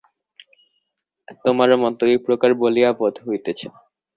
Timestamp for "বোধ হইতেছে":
2.99-3.67